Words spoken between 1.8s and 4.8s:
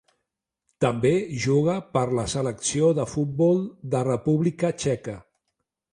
per la Selecció de futbol de República